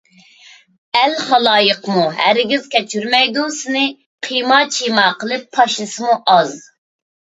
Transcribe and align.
ئەل- 1.01 1.13
خالايىقمۇ 1.27 2.07
ھەرگىز 2.23 2.67
كەچۈرمەيدۇ! 2.77 3.47
سېنى 3.61 3.87
قىيما- 4.31 4.61
چىيما 4.75 5.09
قىلىپ 5.25 5.49
تاشلىسىمۇ 5.57 6.23
ئاز! 6.23 6.63